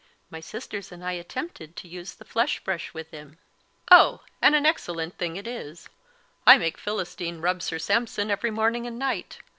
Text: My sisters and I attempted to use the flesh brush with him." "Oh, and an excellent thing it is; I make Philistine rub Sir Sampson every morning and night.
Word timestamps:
My 0.31 0.39
sisters 0.39 0.91
and 0.91 1.05
I 1.05 1.11
attempted 1.11 1.75
to 1.75 1.87
use 1.87 2.15
the 2.15 2.25
flesh 2.25 2.59
brush 2.63 2.91
with 2.91 3.11
him." 3.11 3.37
"Oh, 3.91 4.21
and 4.41 4.55
an 4.55 4.65
excellent 4.65 5.19
thing 5.19 5.35
it 5.35 5.45
is; 5.45 5.89
I 6.47 6.57
make 6.57 6.79
Philistine 6.79 7.39
rub 7.39 7.61
Sir 7.61 7.77
Sampson 7.77 8.31
every 8.31 8.49
morning 8.49 8.87
and 8.87 8.97
night. 8.97 9.37